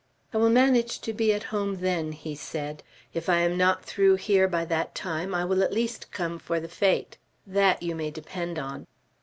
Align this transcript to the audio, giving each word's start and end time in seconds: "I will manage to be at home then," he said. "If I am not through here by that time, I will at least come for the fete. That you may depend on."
"I 0.33 0.37
will 0.39 0.49
manage 0.49 0.97
to 1.01 1.13
be 1.13 1.31
at 1.31 1.43
home 1.53 1.75
then," 1.79 2.11
he 2.13 2.33
said. 2.33 2.81
"If 3.13 3.29
I 3.29 3.41
am 3.41 3.55
not 3.55 3.85
through 3.85 4.15
here 4.15 4.47
by 4.47 4.65
that 4.65 4.95
time, 4.95 5.35
I 5.35 5.45
will 5.45 5.61
at 5.61 5.71
least 5.71 6.09
come 6.11 6.39
for 6.39 6.59
the 6.59 6.67
fete. 6.67 7.19
That 7.45 7.83
you 7.83 7.93
may 7.93 8.09
depend 8.09 8.57
on." 8.57 8.87